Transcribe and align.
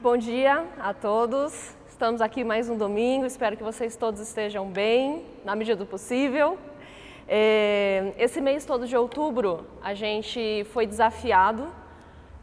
Bom 0.00 0.16
dia 0.16 0.64
a 0.78 0.94
todos. 0.94 1.74
Estamos 1.88 2.20
aqui 2.20 2.44
mais 2.44 2.70
um 2.70 2.78
domingo. 2.78 3.26
Espero 3.26 3.56
que 3.56 3.64
vocês 3.64 3.96
todos 3.96 4.20
estejam 4.20 4.70
bem, 4.70 5.24
na 5.44 5.56
medida 5.56 5.74
do 5.74 5.84
possível. 5.84 6.56
É, 7.26 8.12
esse 8.16 8.40
mês 8.40 8.64
todo 8.64 8.86
de 8.86 8.96
outubro, 8.96 9.66
a 9.82 9.94
gente 9.94 10.64
foi 10.72 10.86
desafiado. 10.86 11.66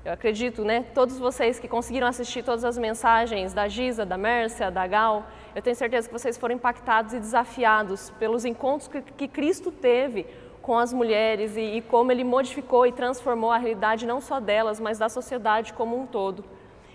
Eu 0.04 0.12
acredito, 0.12 0.65
né? 0.65 0.83
Todos 0.94 1.18
vocês 1.18 1.57
que 1.57 1.65
conseguiram 1.65 2.07
assistir 2.07 2.44
todas 2.44 2.65
as 2.65 2.78
mensagens 2.78 3.54
da 3.54 3.69
Giza, 3.69 4.06
da 4.06 4.17
Mércia, 4.17 4.69
da 4.69 4.85
Gal, 4.85 5.26
eu 5.56 5.62
tenho 5.62 5.78
certeza 5.78 6.10
que 6.10 6.13
vocês 6.13 6.37
foram 6.37 6.56
impactados 6.56 7.13
e 7.13 7.22
desafiados 7.22 8.10
pelos 8.19 8.44
encontros 8.44 8.90
que, 9.15 9.29
Cristo 9.29 9.72
teve 9.72 10.26
com 10.62 10.78
as 10.78 10.92
mulheres 10.92 11.56
e 11.56 11.81
como 11.87 12.12
ele 12.12 12.26
modificou 12.26 12.85
e 12.85 12.92
transformou 12.92 13.49
a 13.49 13.58
realidade 13.58 14.06
não 14.06 14.19
só 14.19 14.42
delas, 14.42 14.78
mas 14.78 14.97
da 14.97 15.08
sociedade 15.08 15.72
como 15.72 15.97
um 15.97 16.05
todo. 16.05 16.44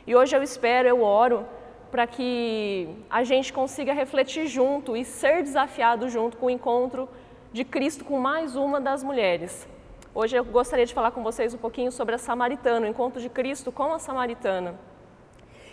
E 0.06 0.16
hoje 0.16 0.34
eu 0.34 0.42
espero, 0.42 0.88
eu 0.88 1.02
oro 1.02 1.46
para 1.90 2.06
que 2.06 2.88
a 3.10 3.22
gente 3.22 3.52
consiga 3.52 3.92
refletir 3.92 4.46
junto 4.46 4.96
e 4.96 5.04
ser 5.04 5.42
desafiado 5.42 6.08
junto 6.08 6.36
com 6.38 6.46
o 6.46 6.50
encontro 6.50 7.08
de 7.52 7.64
Cristo 7.64 8.05
com 8.05 8.18
mais 8.18 8.56
uma 8.56 8.80
das 8.80 9.02
mulheres. 9.02 9.68
Hoje 10.14 10.36
eu 10.36 10.44
gostaria 10.44 10.86
de 10.86 10.94
falar 10.94 11.10
com 11.10 11.22
vocês 11.22 11.52
um 11.52 11.58
pouquinho 11.58 11.92
sobre 11.92 12.14
a 12.14 12.18
samaritana, 12.18 12.86
o 12.86 12.88
encontro 12.88 13.20
de 13.20 13.28
Cristo 13.28 13.70
com 13.70 13.92
a 13.92 13.98
samaritana. 13.98 14.74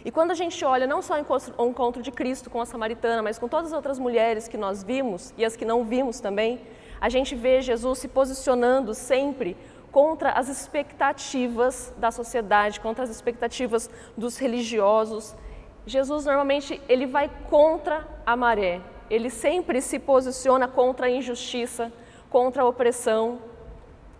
E 0.03 0.11
quando 0.11 0.31
a 0.31 0.35
gente 0.35 0.63
olha 0.65 0.85
não 0.85 1.01
só 1.01 1.15
o 1.15 1.65
encontro 1.67 2.01
de 2.01 2.11
Cristo 2.11 2.49
com 2.49 2.59
a 2.61 2.65
samaritana, 2.65 3.21
mas 3.21 3.39
com 3.39 3.47
todas 3.47 3.67
as 3.67 3.73
outras 3.73 3.97
mulheres 3.97 4.47
que 4.47 4.57
nós 4.57 4.83
vimos 4.83 5.33
e 5.37 5.45
as 5.45 5.55
que 5.55 5.65
não 5.65 5.85
vimos 5.85 6.19
também, 6.19 6.61
a 6.99 7.09
gente 7.09 7.35
vê 7.35 7.61
Jesus 7.61 7.99
se 7.99 8.07
posicionando 8.07 8.93
sempre 8.93 9.55
contra 9.91 10.31
as 10.31 10.49
expectativas 10.49 11.93
da 11.97 12.11
sociedade, 12.11 12.79
contra 12.79 13.03
as 13.03 13.09
expectativas 13.09 13.89
dos 14.17 14.37
religiosos. 14.37 15.35
Jesus 15.85 16.25
normalmente 16.25 16.81
ele 16.87 17.05
vai 17.05 17.29
contra 17.49 18.07
a 18.25 18.35
maré. 18.35 18.81
Ele 19.09 19.29
sempre 19.29 19.81
se 19.81 19.97
posiciona 19.99 20.67
contra 20.67 21.07
a 21.07 21.09
injustiça, 21.09 21.91
contra 22.29 22.63
a 22.63 22.65
opressão. 22.65 23.39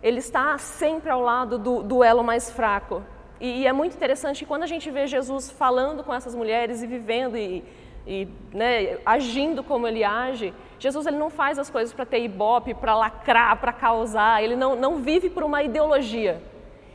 Ele 0.02 0.18
está 0.18 0.56
sempre 0.58 1.10
ao 1.10 1.20
lado 1.20 1.58
do, 1.58 1.82
do 1.82 2.02
elo 2.02 2.24
mais 2.24 2.50
fraco. 2.50 3.02
E, 3.40 3.62
e, 3.62 3.66
é 3.66 3.72
muito 3.72 3.94
interessante 3.94 4.40
que 4.40 4.46
quando 4.46 4.62
a 4.62 4.66
gente 4.66 4.90
vê 4.90 5.06
Jesus 5.06 5.50
falando 5.50 6.02
com 6.02 6.12
essas 6.12 6.34
mulheres 6.34 6.82
e 6.82 6.86
vivendo 6.86 7.36
e, 7.36 7.64
e 8.08 8.26
né, 8.54 8.96
agindo 9.04 9.62
como 9.62 9.86
ele 9.86 10.02
age, 10.02 10.54
Jesus 10.78 11.06
ele 11.06 11.18
não 11.18 11.28
faz 11.28 11.58
as 11.58 11.68
coisas 11.68 11.92
para 11.92 12.06
ter 12.06 12.24
ibope, 12.24 12.72
para 12.72 12.96
lacrar, 12.96 13.54
para 13.58 13.70
causar, 13.70 14.42
ele 14.42 14.56
não, 14.56 14.74
não 14.74 14.96
vive 14.96 15.28
por 15.28 15.42
uma 15.44 15.62
ideologia. 15.62 16.40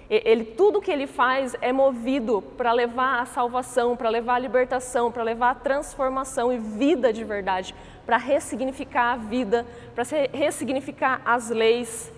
Ele, 0.09 0.43
tudo 0.43 0.81
que 0.81 0.91
ele 0.91 1.07
faz 1.07 1.55
é 1.61 1.71
movido 1.71 2.41
para 2.57 2.71
levar 2.71 3.21
a 3.21 3.25
salvação, 3.25 3.95
para 3.95 4.09
levar 4.09 4.35
a 4.35 4.39
libertação, 4.39 5.11
para 5.11 5.23
levar 5.23 5.51
a 5.51 5.55
transformação 5.55 6.51
e 6.51 6.57
vida 6.57 7.13
de 7.13 7.23
verdade, 7.23 7.73
para 8.05 8.17
ressignificar 8.17 9.13
a 9.13 9.15
vida, 9.15 9.65
para 9.93 10.03
ressignificar 10.33 11.21
as 11.23 11.49
leis 11.49 12.11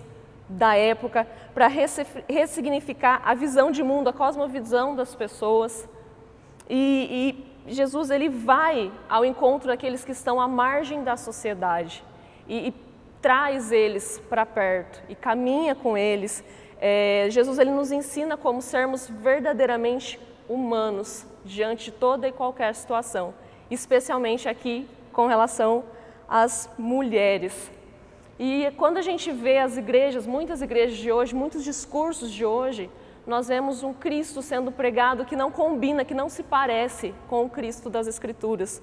da 0.48 0.74
época, 0.74 1.26
para 1.54 1.68
ressignificar 1.68 3.20
a 3.24 3.34
visão 3.34 3.70
de 3.70 3.82
mundo, 3.82 4.08
a 4.08 4.12
cosmovisão 4.12 4.94
das 4.94 5.14
pessoas. 5.14 5.88
E, 6.68 7.08
e 7.10 7.55
Jesus 7.66 8.10
ele 8.10 8.28
vai 8.28 8.92
ao 9.08 9.24
encontro 9.24 9.68
daqueles 9.68 10.04
que 10.04 10.12
estão 10.12 10.40
à 10.40 10.46
margem 10.46 11.02
da 11.02 11.16
sociedade 11.16 12.04
e, 12.48 12.68
e 12.68 12.74
traz 13.20 13.72
eles 13.72 14.22
para 14.28 14.46
perto 14.46 15.02
e 15.08 15.14
caminha 15.14 15.74
com 15.74 15.96
eles. 15.96 16.44
É, 16.80 17.26
Jesus 17.30 17.58
ele 17.58 17.70
nos 17.70 17.90
ensina 17.90 18.36
como 18.36 18.62
sermos 18.62 19.08
verdadeiramente 19.08 20.20
humanos 20.48 21.26
diante 21.44 21.86
de 21.86 21.92
toda 21.92 22.28
e 22.28 22.32
qualquer 22.32 22.74
situação, 22.74 23.34
especialmente 23.70 24.48
aqui 24.48 24.88
com 25.12 25.26
relação 25.26 25.84
às 26.28 26.70
mulheres. 26.78 27.70
E 28.38 28.70
quando 28.76 28.98
a 28.98 29.02
gente 29.02 29.32
vê 29.32 29.58
as 29.58 29.76
igrejas, 29.76 30.26
muitas 30.26 30.60
igrejas 30.60 30.98
de 30.98 31.10
hoje, 31.10 31.34
muitos 31.34 31.64
discursos 31.64 32.30
de 32.30 32.44
hoje, 32.44 32.90
nós 33.26 33.48
vemos 33.48 33.82
um 33.82 33.92
Cristo 33.92 34.40
sendo 34.40 34.70
pregado 34.70 35.24
que 35.24 35.34
não 35.34 35.50
combina, 35.50 36.04
que 36.04 36.14
não 36.14 36.28
se 36.28 36.42
parece 36.42 37.12
com 37.28 37.44
o 37.44 37.50
Cristo 37.50 37.90
das 37.90 38.06
Escrituras. 38.06 38.80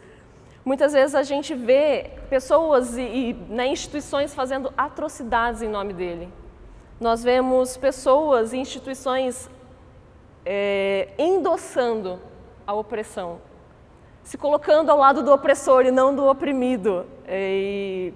Muitas 0.65 0.93
vezes 0.93 1.15
a 1.15 1.23
gente 1.23 1.53
vê 1.53 2.11
pessoas 2.29 2.97
e, 2.97 3.01
e 3.01 3.33
né, 3.49 3.67
instituições 3.67 4.33
fazendo 4.33 4.73
atrocidades 4.77 5.61
em 5.61 5.69
nome 5.69 5.93
dele. 5.93 6.29
Nós 6.99 7.23
vemos 7.23 7.77
pessoas 7.77 8.53
e 8.53 8.57
instituições 8.57 9.49
é, 10.45 11.09
endossando 11.17 12.19
a 12.67 12.73
opressão, 12.73 13.39
se 14.23 14.37
colocando 14.37 14.89
ao 14.89 14.97
lado 14.97 15.23
do 15.23 15.31
opressor 15.33 15.85
e 15.85 15.91
não 15.91 16.13
do 16.15 16.25
oprimido. 16.25 17.05
É, 17.25 17.49
e 17.51 18.13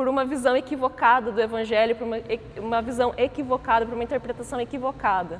por 0.00 0.08
uma 0.08 0.24
visão 0.24 0.56
equivocada 0.56 1.30
do 1.30 1.42
Evangelho, 1.42 1.94
por 1.94 2.06
uma, 2.06 2.16
uma 2.56 2.80
visão 2.80 3.12
equivocada, 3.18 3.84
por 3.84 3.92
uma 3.92 4.02
interpretação 4.02 4.58
equivocada. 4.58 5.38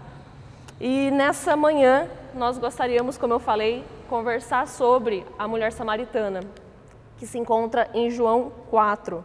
E 0.78 1.10
nessa 1.12 1.56
manhã 1.56 2.06
nós 2.34 2.58
gostaríamos, 2.58 3.16
como 3.16 3.32
eu 3.32 3.40
falei, 3.40 3.82
conversar 4.06 4.68
sobre 4.68 5.24
a 5.38 5.48
mulher 5.48 5.72
samaritana, 5.72 6.40
que 7.16 7.26
se 7.26 7.38
encontra 7.38 7.88
em 7.94 8.10
João 8.10 8.52
4. 8.68 9.24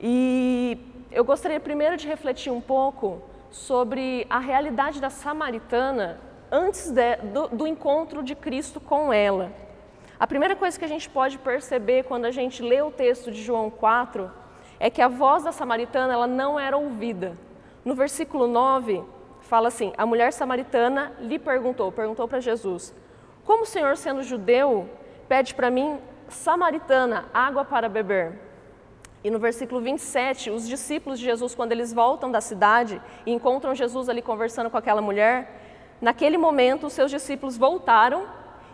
E 0.00 0.78
eu 1.12 1.22
gostaria 1.22 1.60
primeiro 1.60 1.98
de 1.98 2.08
refletir 2.08 2.50
um 2.50 2.62
pouco 2.62 3.20
sobre 3.50 4.26
a 4.30 4.38
realidade 4.38 5.02
da 5.02 5.10
samaritana 5.10 6.18
antes 6.50 6.90
de, 6.90 7.16
do, 7.16 7.48
do 7.48 7.66
encontro 7.66 8.22
de 8.22 8.34
Cristo 8.34 8.80
com 8.80 9.12
ela. 9.12 9.52
A 10.18 10.26
primeira 10.26 10.56
coisa 10.56 10.78
que 10.78 10.84
a 10.86 10.88
gente 10.88 11.10
pode 11.10 11.36
perceber 11.36 12.04
quando 12.04 12.24
a 12.24 12.30
gente 12.30 12.62
lê 12.62 12.80
o 12.80 12.90
texto 12.90 13.30
de 13.30 13.42
João 13.42 13.68
4 13.68 14.45
é 14.78 14.90
que 14.90 15.02
a 15.02 15.08
voz 15.08 15.44
da 15.44 15.52
samaritana 15.52 16.12
ela 16.12 16.26
não 16.26 16.58
era 16.58 16.76
ouvida. 16.76 17.36
No 17.84 17.94
versículo 17.94 18.46
9, 18.46 19.02
fala 19.40 19.68
assim: 19.68 19.92
A 19.96 20.04
mulher 20.04 20.32
samaritana 20.32 21.12
lhe 21.20 21.38
perguntou, 21.38 21.90
perguntou 21.90 22.28
para 22.28 22.40
Jesus: 22.40 22.94
Como 23.44 23.62
o 23.62 23.66
Senhor, 23.66 23.96
sendo 23.96 24.22
judeu, 24.22 24.88
pede 25.28 25.54
para 25.54 25.70
mim, 25.70 25.98
samaritana, 26.28 27.26
água 27.32 27.64
para 27.64 27.88
beber? 27.88 28.40
E 29.24 29.30
no 29.30 29.38
versículo 29.38 29.80
27, 29.80 30.50
os 30.50 30.68
discípulos 30.68 31.18
de 31.18 31.24
Jesus, 31.24 31.54
quando 31.54 31.72
eles 31.72 31.92
voltam 31.92 32.30
da 32.30 32.40
cidade 32.40 33.00
e 33.24 33.32
encontram 33.32 33.74
Jesus 33.74 34.08
ali 34.08 34.22
conversando 34.22 34.70
com 34.70 34.76
aquela 34.76 35.00
mulher, 35.00 35.96
naquele 36.00 36.38
momento 36.38 36.86
os 36.86 36.92
seus 36.92 37.10
discípulos 37.10 37.56
voltaram 37.56 38.24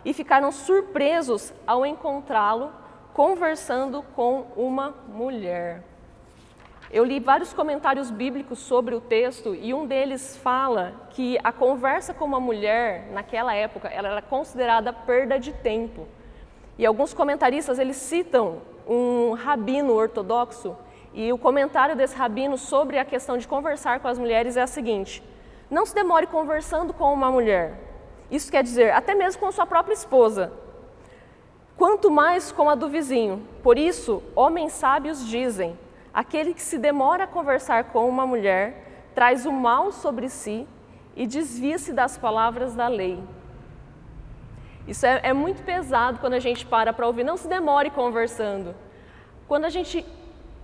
e 0.05 0.13
ficaram 0.13 0.51
surpresos 0.51 1.53
ao 1.65 1.85
encontrá-lo 1.85 2.71
conversando 3.13 4.03
com 4.15 4.47
uma 4.55 4.93
mulher. 5.07 5.92
Eu 6.93 7.03
li 7.03 7.19
vários 7.19 7.51
comentários 7.51 8.11
bíblicos 8.11 8.59
sobre 8.59 8.93
o 8.93 9.01
texto 9.01 9.55
e 9.55 9.73
um 9.73 9.87
deles 9.87 10.37
fala 10.37 10.93
que 11.09 11.39
a 11.43 11.51
conversa 11.51 12.13
com 12.13 12.23
uma 12.23 12.39
mulher 12.39 13.07
naquela 13.11 13.55
época 13.55 13.87
ela 13.87 14.09
era 14.09 14.21
considerada 14.21 14.93
perda 14.93 15.39
de 15.39 15.51
tempo. 15.53 16.07
E 16.77 16.85
alguns 16.85 17.11
comentaristas 17.11 17.79
eles 17.79 17.95
citam 17.95 18.61
um 18.87 19.31
rabino 19.31 19.91
ortodoxo 19.91 20.77
e 21.15 21.33
o 21.33 21.37
comentário 21.39 21.95
desse 21.95 22.15
rabino 22.15 22.59
sobre 22.59 22.99
a 22.99 23.05
questão 23.05 23.39
de 23.39 23.47
conversar 23.47 23.99
com 23.99 24.07
as 24.07 24.19
mulheres 24.19 24.55
é 24.55 24.61
a 24.61 24.67
seguinte: 24.67 25.23
não 25.71 25.87
se 25.87 25.95
demore 25.95 26.27
conversando 26.27 26.93
com 26.93 27.11
uma 27.11 27.31
mulher. 27.31 27.73
Isso 28.29 28.51
quer 28.51 28.61
dizer, 28.61 28.93
até 28.93 29.15
mesmo 29.15 29.41
com 29.41 29.51
sua 29.51 29.65
própria 29.65 29.95
esposa. 29.95 30.53
Quanto 31.75 32.11
mais 32.11 32.51
com 32.51 32.69
a 32.69 32.75
do 32.75 32.87
vizinho. 32.87 33.41
Por 33.63 33.79
isso, 33.79 34.21
homens 34.35 34.73
sábios 34.73 35.27
dizem: 35.27 35.75
Aquele 36.13 36.53
que 36.53 36.61
se 36.61 36.77
demora 36.77 37.23
a 37.23 37.27
conversar 37.27 37.85
com 37.85 38.07
uma 38.07 38.27
mulher 38.27 39.09
traz 39.15 39.45
o 39.45 39.51
mal 39.51 39.91
sobre 39.91 40.29
si 40.29 40.67
e 41.15 41.25
desvia-se 41.25 41.91
das 41.91 42.17
palavras 42.17 42.75
da 42.75 42.87
lei. 42.87 43.21
Isso 44.87 45.05
é, 45.05 45.21
é 45.23 45.33
muito 45.33 45.63
pesado 45.63 46.19
quando 46.19 46.33
a 46.33 46.39
gente 46.39 46.65
para 46.65 46.93
para 46.93 47.07
ouvir. 47.07 47.23
Não 47.23 47.37
se 47.37 47.47
demore 47.47 47.89
conversando. 47.89 48.75
Quando 49.47 49.65
a 49.65 49.69
gente 49.69 50.05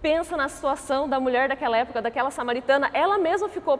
pensa 0.01 0.37
na 0.37 0.49
situação 0.49 1.07
da 1.07 1.19
mulher 1.19 1.49
daquela 1.49 1.77
época, 1.77 2.01
daquela 2.01 2.29
samaritana, 2.29 2.89
ela 2.93 3.17
mesma 3.17 3.49
ficou 3.49 3.79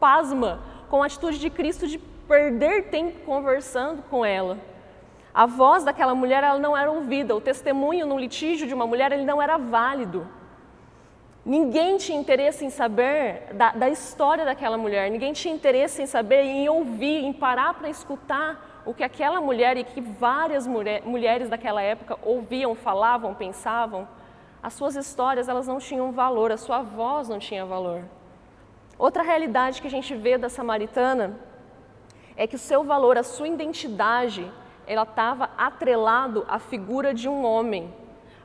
pasma 0.00 0.60
com 0.88 1.02
a 1.02 1.06
atitude 1.06 1.38
de 1.38 1.50
Cristo 1.50 1.86
de 1.86 1.98
perder 1.98 2.90
tempo 2.90 3.20
conversando 3.24 4.02
com 4.04 4.24
ela. 4.24 4.58
A 5.34 5.46
voz 5.46 5.84
daquela 5.84 6.14
mulher 6.14 6.44
ela 6.44 6.58
não 6.58 6.76
era 6.76 6.90
ouvida, 6.90 7.34
o 7.34 7.40
testemunho 7.40 8.06
no 8.06 8.18
litígio 8.18 8.66
de 8.66 8.74
uma 8.74 8.86
mulher 8.86 9.12
ele 9.12 9.24
não 9.24 9.40
era 9.40 9.56
válido. 9.56 10.26
Ninguém 11.44 11.96
tinha 11.96 12.18
interesse 12.18 12.64
em 12.64 12.70
saber 12.70 13.52
da, 13.54 13.72
da, 13.72 13.88
história 13.88 14.44
daquela 14.44 14.78
mulher, 14.78 15.10
ninguém 15.10 15.32
tinha 15.32 15.52
interesse 15.52 16.00
em 16.00 16.06
saber, 16.06 16.42
em 16.42 16.68
ouvir, 16.68 17.24
em 17.24 17.32
parar 17.32 17.74
para 17.74 17.90
escutar 17.90 18.82
o 18.86 18.94
que 18.94 19.02
aquela 19.02 19.40
mulher 19.40 19.76
e 19.76 19.82
que 19.82 20.00
várias 20.00 20.68
mulher, 20.68 21.02
mulheres 21.04 21.48
daquela 21.48 21.82
época 21.82 22.16
ouviam, 22.22 22.76
falavam, 22.76 23.34
pensavam. 23.34 24.06
As 24.62 24.72
suas 24.74 24.94
histórias 24.94 25.48
elas 25.48 25.66
não 25.66 25.78
tinham 25.78 26.12
valor, 26.12 26.52
a 26.52 26.56
sua 26.56 26.80
voz 26.80 27.28
não 27.28 27.40
tinha 27.40 27.66
valor. 27.66 28.04
Outra 28.96 29.24
realidade 29.24 29.80
que 29.80 29.88
a 29.88 29.90
gente 29.90 30.14
vê 30.14 30.38
da 30.38 30.48
samaritana 30.48 31.40
é 32.36 32.46
que 32.46 32.54
o 32.54 32.58
seu 32.58 32.84
valor, 32.84 33.18
a 33.18 33.24
sua 33.24 33.48
identidade, 33.48 34.48
ela 34.86 35.02
estava 35.02 35.50
atrelado 35.58 36.44
à 36.48 36.60
figura 36.60 37.12
de 37.12 37.28
um 37.28 37.44
homem. 37.44 37.92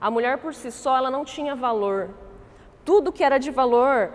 A 0.01 0.09
mulher 0.09 0.39
por 0.39 0.55
si 0.55 0.71
só, 0.71 0.97
ela 0.97 1.11
não 1.11 1.23
tinha 1.23 1.55
valor. 1.55 2.09
Tudo 2.87 3.11
que 3.11 3.21
era 3.21 3.37
de 3.37 3.51
valor, 3.51 4.13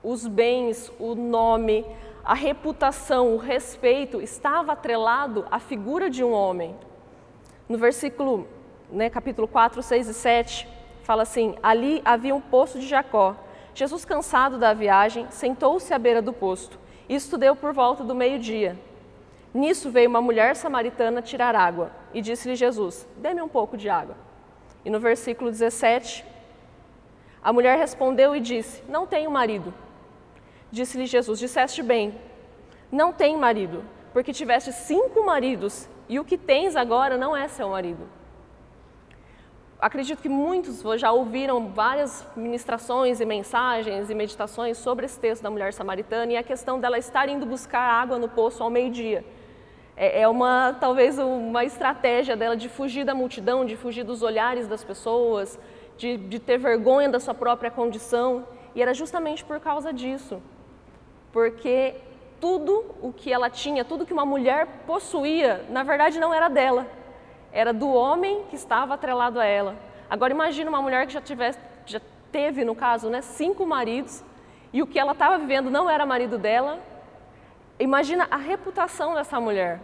os 0.00 0.28
bens, 0.28 0.92
o 0.96 1.16
nome, 1.16 1.84
a 2.22 2.32
reputação, 2.32 3.34
o 3.34 3.36
respeito, 3.36 4.22
estava 4.22 4.74
atrelado 4.74 5.44
à 5.50 5.58
figura 5.58 6.08
de 6.08 6.22
um 6.22 6.30
homem. 6.30 6.76
No 7.68 7.76
versículo, 7.76 8.46
né, 8.88 9.10
capítulo 9.10 9.48
4, 9.48 9.82
6 9.82 10.06
e 10.06 10.14
7, 10.14 10.68
fala 11.02 11.24
assim: 11.24 11.56
Ali 11.64 12.00
havia 12.04 12.32
um 12.32 12.40
poço 12.40 12.78
de 12.78 12.86
Jacó. 12.86 13.34
Jesus, 13.74 14.04
cansado 14.04 14.56
da 14.56 14.72
viagem, 14.72 15.26
sentou-se 15.30 15.92
à 15.92 15.98
beira 15.98 16.22
do 16.22 16.32
posto. 16.32 16.78
Isto 17.08 17.36
deu 17.36 17.56
por 17.56 17.72
volta 17.72 18.04
do 18.04 18.14
meio-dia. 18.14 18.78
Nisso 19.52 19.90
veio 19.90 20.08
uma 20.08 20.22
mulher 20.22 20.54
samaritana 20.54 21.20
tirar 21.20 21.56
água 21.56 21.90
e 22.12 22.22
disse-lhe 22.22 22.54
Jesus: 22.54 23.04
Dê-me 23.16 23.42
um 23.42 23.48
pouco 23.48 23.76
de 23.76 23.88
água. 23.88 24.14
E 24.84 24.90
no 24.90 25.00
versículo 25.00 25.50
17, 25.50 26.33
a 27.44 27.52
mulher 27.52 27.78
respondeu 27.78 28.34
e 28.34 28.40
disse: 28.40 28.82
Não 28.88 29.06
tenho 29.06 29.30
marido. 29.30 29.72
Disse-lhe 30.72 31.04
Jesus: 31.04 31.38
Disseste 31.38 31.82
bem, 31.82 32.18
não 32.90 33.12
tenho 33.12 33.38
marido, 33.38 33.84
porque 34.14 34.32
tiveste 34.32 34.72
cinco 34.72 35.24
maridos 35.26 35.86
e 36.08 36.18
o 36.18 36.24
que 36.24 36.38
tens 36.38 36.74
agora 36.74 37.18
não 37.18 37.36
é 37.36 37.46
seu 37.46 37.68
marido. 37.68 38.08
Acredito 39.78 40.22
que 40.22 40.28
muitos 40.30 40.82
já 40.98 41.12
ouviram 41.12 41.68
várias 41.68 42.26
ministrações 42.34 43.20
e 43.20 43.26
mensagens 43.26 44.08
e 44.08 44.14
meditações 44.14 44.78
sobre 44.78 45.04
esse 45.04 45.20
texto 45.20 45.42
da 45.42 45.50
mulher 45.50 45.74
samaritana 45.74 46.32
e 46.32 46.36
a 46.38 46.42
questão 46.42 46.80
dela 46.80 46.96
estar 46.96 47.28
indo 47.28 47.44
buscar 47.44 47.82
água 47.82 48.18
no 48.18 48.28
poço 48.28 48.62
ao 48.62 48.70
meio-dia. 48.70 49.22
É, 49.94 50.22
é 50.22 50.28
uma, 50.28 50.74
talvez, 50.80 51.18
uma 51.18 51.64
estratégia 51.64 52.34
dela 52.34 52.56
de 52.56 52.68
fugir 52.68 53.04
da 53.04 53.14
multidão, 53.14 53.64
de 53.64 53.76
fugir 53.76 54.04
dos 54.04 54.22
olhares 54.22 54.66
das 54.66 54.82
pessoas, 54.82 55.58
de, 55.96 56.16
de 56.16 56.38
ter 56.38 56.58
vergonha 56.58 57.08
da 57.08 57.20
sua 57.20 57.34
própria 57.34 57.70
condição. 57.70 58.46
E 58.74 58.82
era 58.82 58.92
justamente 58.92 59.44
por 59.44 59.60
causa 59.60 59.92
disso. 59.92 60.42
Porque 61.32 61.94
tudo 62.40 62.84
o 63.00 63.12
que 63.12 63.32
ela 63.32 63.48
tinha, 63.48 63.84
tudo 63.84 64.06
que 64.06 64.12
uma 64.12 64.24
mulher 64.24 64.66
possuía, 64.86 65.64
na 65.70 65.82
verdade 65.82 66.18
não 66.18 66.32
era 66.32 66.48
dela, 66.48 66.86
era 67.52 67.72
do 67.72 67.90
homem 67.92 68.44
que 68.50 68.56
estava 68.56 68.94
atrelado 68.94 69.40
a 69.40 69.44
ela. 69.44 69.76
Agora 70.10 70.32
imagine 70.32 70.68
uma 70.68 70.82
mulher 70.82 71.06
que 71.06 71.12
já 71.12 71.20
tivesse, 71.20 71.58
já 71.86 72.00
teve 72.30 72.64
no 72.64 72.74
caso, 72.74 73.08
né, 73.08 73.22
cinco 73.22 73.64
maridos 73.64 74.22
e 74.72 74.82
o 74.82 74.86
que 74.86 74.98
ela 74.98 75.12
estava 75.12 75.38
vivendo 75.38 75.70
não 75.70 75.88
era 75.88 76.04
marido 76.04 76.36
dela, 76.36 76.78
Imagina 77.78 78.28
a 78.30 78.36
reputação 78.36 79.14
dessa 79.14 79.40
mulher. 79.40 79.80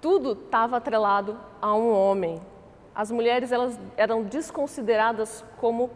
Tudo 0.00 0.32
estava 0.32 0.78
atrelado 0.78 1.38
a 1.60 1.74
um 1.74 1.92
homem. 1.92 2.40
As 3.00 3.10
mulheres 3.10 3.50
elas 3.50 3.80
eram 3.96 4.22
desconsideradas 4.22 5.42
como 5.56 5.88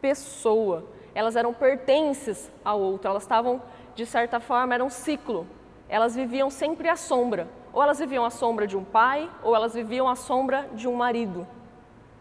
pessoa. 0.00 0.84
Elas 1.12 1.34
eram 1.34 1.52
pertences 1.52 2.48
ao 2.64 2.78
outro. 2.78 3.10
Elas 3.10 3.24
estavam, 3.24 3.60
de 3.96 4.06
certa 4.06 4.38
forma, 4.38 4.72
era 4.72 4.84
um 4.84 4.88
ciclo. 4.88 5.48
Elas 5.88 6.14
viviam 6.14 6.48
sempre 6.50 6.88
à 6.88 6.94
sombra. 6.94 7.48
Ou 7.72 7.82
elas 7.82 7.98
viviam 7.98 8.24
à 8.24 8.30
sombra 8.30 8.68
de 8.68 8.76
um 8.76 8.84
pai, 8.84 9.28
ou 9.42 9.56
elas 9.56 9.74
viviam 9.74 10.08
à 10.08 10.14
sombra 10.14 10.68
de 10.74 10.86
um 10.86 10.94
marido. 10.94 11.44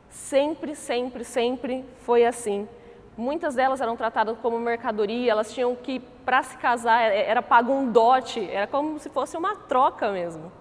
Sempre, 0.10 0.74
sempre, 0.74 1.24
sempre 1.24 1.86
foi 2.00 2.26
assim. 2.26 2.68
Muitas 3.16 3.54
delas 3.54 3.82
eram 3.82 3.96
tratadas 3.96 4.36
como 4.42 4.58
mercadoria, 4.58 5.32
elas 5.32 5.54
tinham 5.54 5.76
que, 5.76 6.00
para 6.26 6.42
se 6.42 6.58
casar, 6.58 7.04
era 7.04 7.44
pago 7.44 7.72
um 7.72 7.92
dote, 7.92 8.50
era 8.50 8.66
como 8.66 8.98
se 8.98 9.12
fosse 9.12 9.38
uma 9.38 9.56
troca 9.56 10.12
mesmo. 10.12 10.52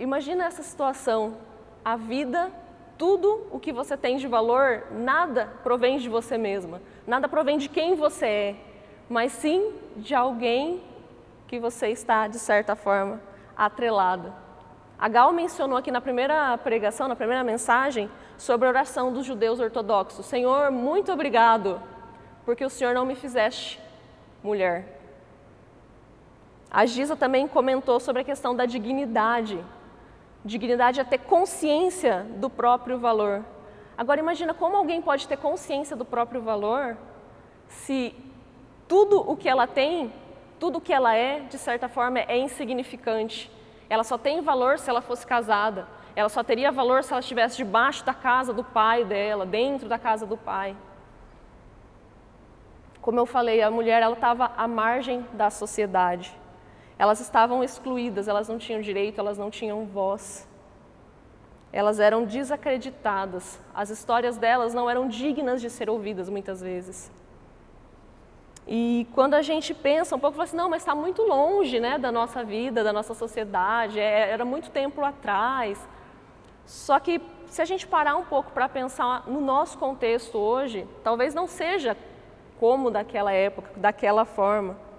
Imagina 0.00 0.46
essa 0.46 0.62
situação. 0.62 1.36
A 1.84 1.94
vida, 1.94 2.50
tudo 2.96 3.46
o 3.50 3.60
que 3.60 3.70
você 3.70 3.98
tem 3.98 4.16
de 4.16 4.26
valor, 4.26 4.86
nada 4.90 5.52
provém 5.62 5.98
de 5.98 6.08
você 6.08 6.38
mesma, 6.38 6.80
nada 7.06 7.28
provém 7.28 7.58
de 7.58 7.68
quem 7.68 7.94
você 7.94 8.26
é, 8.26 8.56
mas 9.10 9.32
sim 9.32 9.74
de 9.98 10.14
alguém 10.14 10.82
que 11.46 11.58
você 11.58 11.88
está, 11.88 12.26
de 12.28 12.38
certa 12.38 12.74
forma, 12.74 13.20
atrelada. 13.54 14.32
A 14.98 15.06
Gal 15.06 15.32
mencionou 15.32 15.76
aqui 15.76 15.90
na 15.90 16.00
primeira 16.00 16.56
pregação, 16.56 17.06
na 17.06 17.16
primeira 17.16 17.44
mensagem, 17.44 18.10
sobre 18.38 18.66
a 18.66 18.70
oração 18.70 19.12
dos 19.12 19.26
judeus 19.26 19.60
ortodoxos. 19.60 20.24
Senhor, 20.24 20.70
muito 20.70 21.12
obrigado, 21.12 21.78
porque 22.46 22.64
o 22.64 22.70
Senhor 22.70 22.94
não 22.94 23.04
me 23.04 23.14
fizeste 23.14 23.78
mulher. 24.42 24.98
A 26.70 26.86
Giza 26.86 27.16
também 27.16 27.46
comentou 27.46 28.00
sobre 28.00 28.22
a 28.22 28.24
questão 28.24 28.56
da 28.56 28.64
dignidade. 28.64 29.62
Dignidade 30.44 31.00
é 31.00 31.04
ter 31.04 31.18
consciência 31.18 32.26
do 32.36 32.48
próprio 32.48 32.98
valor. 32.98 33.44
Agora 33.96 34.20
imagina 34.20 34.54
como 34.54 34.76
alguém 34.76 35.02
pode 35.02 35.28
ter 35.28 35.36
consciência 35.36 35.94
do 35.94 36.04
próprio 36.04 36.40
valor 36.40 36.96
se 37.68 38.14
tudo 38.88 39.20
o 39.20 39.36
que 39.36 39.48
ela 39.48 39.66
tem, 39.66 40.12
tudo 40.58 40.78
o 40.78 40.80
que 40.80 40.92
ela 40.92 41.14
é, 41.14 41.40
de 41.40 41.58
certa 41.58 41.88
forma, 41.88 42.18
é 42.20 42.38
insignificante 42.38 43.50
ela 43.90 44.04
só 44.04 44.16
tem 44.16 44.40
valor 44.40 44.78
se 44.78 44.88
ela 44.88 45.02
fosse 45.02 45.26
casada. 45.26 45.88
Ela 46.14 46.28
só 46.28 46.44
teria 46.44 46.70
valor 46.70 47.02
se 47.02 47.12
ela 47.12 47.18
estivesse 47.20 47.56
debaixo 47.56 48.04
da 48.04 48.14
casa 48.14 48.52
do 48.52 48.62
pai 48.62 49.04
dela, 49.04 49.44
dentro 49.44 49.88
da 49.88 49.98
casa 49.98 50.24
do 50.24 50.36
pai. 50.36 50.76
Como 53.02 53.18
eu 53.18 53.26
falei, 53.26 53.60
a 53.60 53.70
mulher 53.70 54.00
ela 54.00 54.14
estava 54.14 54.52
à 54.56 54.68
margem 54.68 55.26
da 55.32 55.50
sociedade. 55.50 56.32
Elas 57.00 57.18
estavam 57.18 57.64
excluídas, 57.64 58.28
elas 58.28 58.46
não 58.46 58.58
tinham 58.58 58.78
direito, 58.82 59.18
elas 59.18 59.38
não 59.38 59.48
tinham 59.48 59.86
voz. 59.86 60.46
Elas 61.72 61.98
eram 61.98 62.26
desacreditadas. 62.26 63.58
As 63.74 63.88
histórias 63.88 64.36
delas 64.36 64.74
não 64.74 64.90
eram 64.90 65.08
dignas 65.08 65.62
de 65.62 65.70
ser 65.70 65.88
ouvidas 65.88 66.28
muitas 66.28 66.60
vezes. 66.60 67.10
E 68.68 69.06
quando 69.14 69.32
a 69.32 69.40
gente 69.40 69.72
pensa 69.72 70.14
um 70.14 70.18
pouco, 70.18 70.36
fala 70.36 70.44
assim, 70.44 70.58
não, 70.58 70.68
mas 70.68 70.82
está 70.82 70.94
muito 70.94 71.22
longe 71.22 71.80
né, 71.80 71.96
da 71.96 72.12
nossa 72.12 72.44
vida, 72.44 72.84
da 72.84 72.92
nossa 72.92 73.14
sociedade, 73.14 73.98
é, 73.98 74.28
era 74.28 74.44
muito 74.44 74.70
tempo 74.70 75.02
atrás. 75.02 75.78
Só 76.66 77.00
que 77.00 77.18
se 77.46 77.62
a 77.62 77.64
gente 77.64 77.86
parar 77.86 78.14
um 78.16 78.26
pouco 78.26 78.52
para 78.52 78.68
pensar 78.68 79.26
no 79.26 79.40
nosso 79.40 79.78
contexto 79.78 80.36
hoje, 80.36 80.86
talvez 81.02 81.32
não 81.32 81.46
seja 81.46 81.96
como 82.58 82.90
daquela 82.90 83.32
época, 83.32 83.70
daquela 83.74 84.26
forma. 84.26 84.89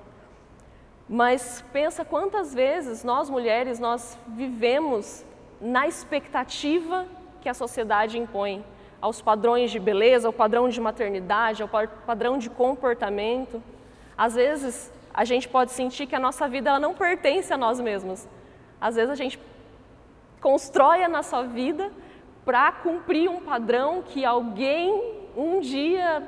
Mas 1.14 1.62
pensa 1.74 2.06
quantas 2.06 2.54
vezes 2.54 3.04
nós 3.04 3.30
mulheres 3.30 3.80
nós 3.80 4.18
vivemos 4.30 5.26
na 5.60 5.86
expectativa 5.86 7.06
que 7.42 7.50
a 7.50 7.54
sociedade 7.54 8.18
impõe 8.18 8.64
aos 9.02 9.22
padrões 9.22 9.72
de 9.72 9.78
beleza, 9.78 10.30
ao 10.30 10.34
padrão 10.34 10.70
de 10.70 10.80
maternidade, 10.80 11.62
ao 11.62 11.68
padrão 11.68 12.38
de 12.38 12.50
comportamento. 12.50 13.62
Às 14.18 14.36
vezes, 14.36 14.90
a 15.14 15.26
gente 15.26 15.50
pode 15.50 15.72
sentir 15.72 16.08
que 16.08 16.16
a 16.16 16.20
nossa 16.20 16.48
vida 16.48 16.70
ela 16.70 16.80
não 16.80 16.94
pertence 16.94 17.54
a 17.54 17.58
nós 17.58 17.78
mesmos. 17.82 18.26
Às 18.80 18.96
vezes, 18.96 19.12
a 19.12 19.16
gente 19.16 19.38
constrói 20.40 21.04
a 21.04 21.10
nossa 21.10 21.44
vida 21.44 21.92
para 22.46 22.72
cumprir 22.72 23.30
um 23.30 23.42
padrão 23.42 24.02
que 24.02 24.24
alguém 24.24 25.20
um 25.36 25.60
dia 25.60 26.26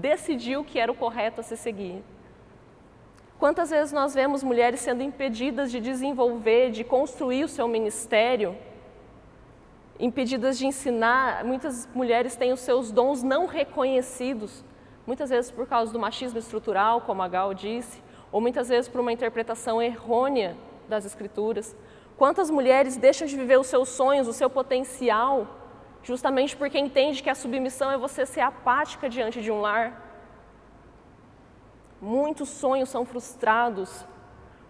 decidiu 0.00 0.64
que 0.64 0.80
era 0.80 0.90
o 0.90 0.94
correto 0.94 1.40
a 1.40 1.44
se 1.44 1.56
seguir. 1.56 2.02
Quantas 3.38 3.70
vezes 3.70 3.92
nós 3.92 4.14
vemos 4.14 4.42
mulheres 4.42 4.80
sendo 4.80 5.02
impedidas 5.02 5.70
de 5.70 5.80
desenvolver, 5.80 6.70
de 6.70 6.84
construir 6.84 7.44
o 7.44 7.48
seu 7.48 7.66
ministério, 7.66 8.56
impedidas 9.98 10.56
de 10.56 10.66
ensinar, 10.66 11.44
muitas 11.44 11.88
mulheres 11.94 12.36
têm 12.36 12.52
os 12.52 12.60
seus 12.60 12.90
dons 12.90 13.22
não 13.22 13.46
reconhecidos, 13.46 14.64
muitas 15.06 15.30
vezes 15.30 15.50
por 15.50 15.66
causa 15.66 15.92
do 15.92 15.98
machismo 15.98 16.38
estrutural, 16.38 17.00
como 17.00 17.22
a 17.22 17.28
Gal 17.28 17.52
disse, 17.52 18.02
ou 18.32 18.40
muitas 18.40 18.68
vezes 18.68 18.88
por 18.88 19.00
uma 19.00 19.12
interpretação 19.12 19.80
errônea 19.82 20.56
das 20.88 21.04
escrituras. 21.04 21.76
Quantas 22.16 22.50
mulheres 22.50 22.96
deixam 22.96 23.26
de 23.26 23.36
viver 23.36 23.58
os 23.58 23.66
seus 23.66 23.88
sonhos, 23.88 24.28
o 24.28 24.32
seu 24.32 24.48
potencial, 24.48 25.46
justamente 26.02 26.56
porque 26.56 26.78
entende 26.78 27.22
que 27.22 27.30
a 27.30 27.34
submissão 27.34 27.90
é 27.90 27.98
você 27.98 28.24
ser 28.24 28.40
apática 28.40 29.08
diante 29.08 29.42
de 29.42 29.50
um 29.50 29.60
lar? 29.60 30.03
Muitos 32.00 32.48
sonhos 32.48 32.88
são 32.88 33.04
frustrados, 33.04 34.04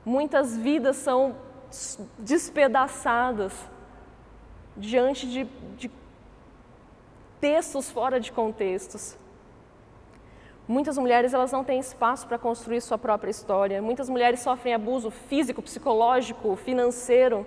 muitas 0.05 0.57
vidas 0.57 0.97
são 0.97 1.37
despedaçadas 2.19 3.53
diante 4.77 5.27
de, 5.29 5.45
de 5.77 5.91
textos 7.41 7.91
fora 7.91 8.21
de 8.21 8.31
contextos. 8.31 9.17
Muitas 10.67 10.97
mulheres 10.97 11.35
elas 11.35 11.53
não 11.53 11.63
têm 11.63 11.79
espaço 11.79 12.27
para 12.27 12.39
construir 12.39 12.81
sua 12.81 12.97
própria 12.97 13.31
história. 13.31 13.83
Muitas 13.83 14.09
mulheres 14.09 14.41
sofrem 14.41 14.73
abuso 14.73 15.11
físico, 15.11 15.61
psicológico, 15.61 16.57
financeiro. 16.57 17.47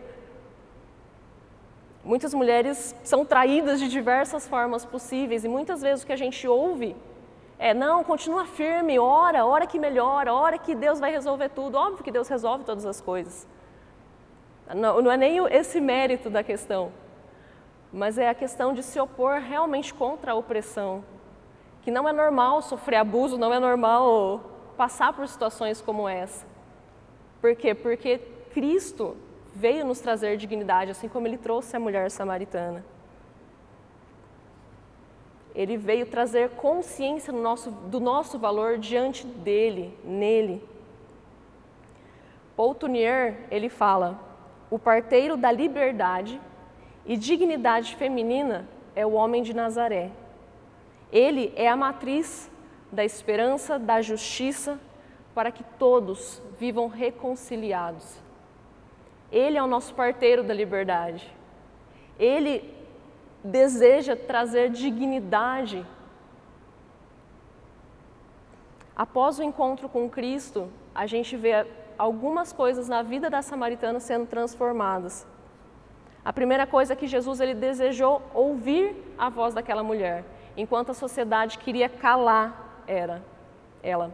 Muitas 2.03 2.34
mulheres 2.34 2.96
são 3.03 3.25
traídas 3.25 3.79
de 3.79 3.88
diversas 3.88 4.48
formas 4.48 4.86
possíveis 4.86 5.43
e 5.43 5.50
muitas 5.50 5.81
vezes 5.81 6.03
o 6.03 6.07
que 6.07 6.13
a 6.13 6.17
gente 6.17 6.48
ouve 6.48 6.96
É, 7.59 7.73
não, 7.73 8.03
continua 8.03 8.45
firme, 8.45 8.99
ora, 8.99 9.45
ora 9.45 9.65
que 9.65 9.79
melhora, 9.79 10.33
ora 10.33 10.57
que 10.57 10.75
Deus 10.75 10.99
vai 10.99 11.11
resolver 11.11 11.49
tudo. 11.49 11.75
Óbvio 11.75 12.03
que 12.03 12.11
Deus 12.11 12.27
resolve 12.27 12.63
todas 12.63 12.85
as 12.85 13.01
coisas. 13.01 13.47
Não, 14.75 15.01
não 15.01 15.11
é 15.11 15.17
nem 15.17 15.37
esse 15.47 15.79
mérito 15.81 16.29
da 16.29 16.43
questão, 16.43 16.91
mas 17.91 18.17
é 18.17 18.29
a 18.29 18.35
questão 18.35 18.73
de 18.73 18.83
se 18.83 18.99
opor 18.99 19.39
realmente 19.39 19.93
contra 19.93 20.33
a 20.33 20.35
opressão. 20.35 21.03
Que 21.81 21.89
não 21.89 22.07
é 22.07 22.13
normal 22.13 22.61
sofrer 22.61 22.97
abuso, 22.97 23.37
não 23.37 23.53
é 23.53 23.59
normal 23.59 24.41
passar 24.75 25.13
por 25.13 25.27
situações 25.27 25.81
como 25.81 26.07
essa. 26.07 26.45
Por 27.41 27.55
quê? 27.55 27.73
Porque 27.73 28.19
Cristo 28.53 29.15
veio 29.55 29.85
nos 29.85 29.99
trazer 29.99 30.37
dignidade, 30.37 30.91
assim 30.91 31.07
como 31.07 31.25
ele 31.25 31.37
trouxe 31.37 31.75
a 31.75 31.79
mulher 31.79 32.11
samaritana. 32.11 32.85
Ele 35.57 35.75
veio 35.75 36.05
trazer 36.05 36.51
consciência 36.51 37.33
no 37.33 37.41
nosso, 37.41 37.71
do 37.71 37.99
nosso 37.99 38.37
valor 38.37 38.77
diante 38.77 39.25
dele, 39.25 39.97
nele. 40.03 40.63
Paul 42.55 42.75
Tournier, 42.75 43.39
ele 43.49 43.67
fala, 43.67 44.19
o 44.69 44.77
parteiro 44.77 45.35
da 45.35 45.51
liberdade 45.51 46.39
e 47.07 47.17
dignidade 47.17 47.95
feminina 47.95 48.69
é 48.95 49.03
o 49.03 49.13
homem 49.13 49.41
de 49.41 49.51
Nazaré. 49.51 50.11
Ele 51.11 51.51
é 51.55 51.67
a 51.67 51.75
matriz 51.75 52.51
da 52.91 53.03
esperança, 53.03 53.79
da 53.79 53.99
justiça, 53.99 54.79
para 55.33 55.51
que 55.51 55.63
todos 55.79 56.39
vivam 56.59 56.87
reconciliados. 56.87 58.21
Ele 59.31 59.57
é 59.57 59.63
o 59.63 59.67
nosso 59.67 59.95
parteiro 59.95 60.43
da 60.43 60.53
liberdade. 60.53 61.33
Ele 62.19 62.76
deseja 63.48 64.16
trazer 64.16 64.70
dignidade. 64.70 65.86
Após 68.96 69.39
o 69.39 69.44
encontro 69.44 69.88
com 69.88 70.10
Cristo, 70.10 70.70
a 70.94 71.06
gente 71.06 71.38
vê 71.38 71.66
algumas 71.98 72.51
coisas 72.51 72.88
na 72.89 73.01
vida 73.01 73.30
da 73.30 73.42
samaritana 73.42 74.00
sendo 74.00 74.25
transformadas. 74.25 75.25
A 76.25 76.34
primeira 76.34 76.68
coisa 76.68 76.94
é 76.94 76.96
que 76.96 77.08
Jesus 77.08 77.39
ele 77.39 77.54
desejou 77.54 78.22
ouvir 78.34 78.96
a 79.18 79.30
voz 79.30 79.54
daquela 79.54 79.84
mulher, 79.84 80.25
enquanto 80.58 80.89
a 80.89 80.94
sociedade 80.94 81.58
queria 81.58 81.88
calar 81.88 82.84
era 82.86 83.24
ela. 83.82 84.13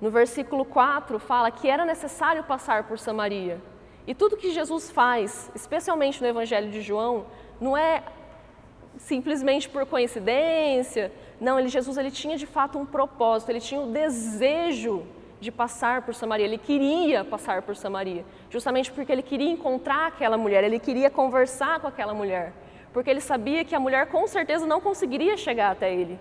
No 0.00 0.10
versículo 0.10 0.64
4 0.64 1.18
fala 1.18 1.50
que 1.50 1.68
era 1.68 1.86
necessário 1.86 2.44
passar 2.44 2.84
por 2.84 2.98
Samaria. 2.98 3.60
E 4.06 4.14
tudo 4.14 4.36
que 4.36 4.50
Jesus 4.50 4.90
faz, 4.90 5.50
especialmente 5.54 6.20
no 6.20 6.26
Evangelho 6.26 6.70
de 6.70 6.82
João, 6.82 7.26
não 7.60 7.76
é 7.76 8.02
simplesmente 8.98 9.68
por 9.68 9.86
coincidência. 9.86 11.12
Não, 11.40 11.58
ele, 11.58 11.68
Jesus 11.68 11.96
ele 11.96 12.10
tinha 12.10 12.36
de 12.36 12.46
fato 12.46 12.78
um 12.78 12.86
propósito, 12.86 13.50
ele 13.50 13.60
tinha 13.60 13.80
o 13.80 13.86
desejo 13.86 15.04
de 15.40 15.50
passar 15.50 16.02
por 16.02 16.14
Samaria, 16.14 16.44
ele 16.44 16.58
queria 16.58 17.24
passar 17.24 17.62
por 17.62 17.74
Samaria, 17.74 18.26
justamente 18.50 18.92
porque 18.92 19.10
ele 19.10 19.22
queria 19.22 19.50
encontrar 19.50 20.08
aquela 20.08 20.36
mulher, 20.36 20.62
ele 20.62 20.78
queria 20.78 21.08
conversar 21.08 21.80
com 21.80 21.86
aquela 21.86 22.12
mulher, 22.12 22.52
porque 22.92 23.08
ele 23.08 23.22
sabia 23.22 23.64
que 23.64 23.74
a 23.74 23.80
mulher 23.80 24.08
com 24.08 24.26
certeza 24.26 24.66
não 24.66 24.82
conseguiria 24.82 25.38
chegar 25.38 25.70
até 25.70 25.94
ele. 25.94 26.18